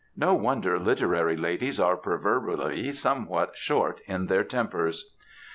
No 0.17 0.33
wonder 0.33 0.79
literary 0.79 1.37
ladies 1.37 1.79
are 1.79 1.95
proverbially 1.95 2.91
somewhat 2.93 3.55
short 3.55 4.01
in 4.07 4.25
their 4.25 4.43
tempers 4.43 5.13